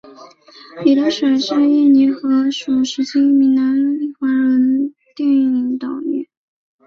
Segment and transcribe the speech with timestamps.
[0.83, 6.25] 李德水是印尼荷属时期的闽南裔华人电影导演。